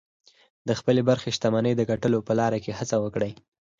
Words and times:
د 0.67 0.69
خپلې 0.79 1.01
برخې 1.09 1.29
شتمنۍ 1.35 1.73
د 1.77 1.81
ګټلو 1.91 2.19
په 2.27 2.33
لاره 2.39 2.57
کې 2.63 2.77
هڅه 2.79 2.95
وکړئ 3.03 3.31